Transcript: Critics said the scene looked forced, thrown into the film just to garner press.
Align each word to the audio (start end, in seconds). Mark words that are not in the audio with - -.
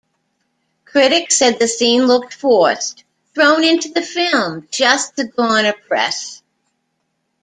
Critics 0.83 1.37
said 1.37 1.59
the 1.59 1.67
scene 1.67 2.07
looked 2.07 2.33
forced, 2.33 3.03
thrown 3.35 3.63
into 3.63 3.89
the 3.89 4.01
film 4.01 4.67
just 4.71 5.15
to 5.17 5.25
garner 5.25 5.73
press. 5.87 6.41